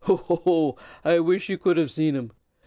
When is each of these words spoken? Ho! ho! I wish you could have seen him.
Ho! 0.05 0.15
ho! 0.17 0.77
I 1.05 1.19
wish 1.19 1.47
you 1.47 1.59
could 1.59 1.77
have 1.77 1.91
seen 1.91 2.15
him. 2.15 2.31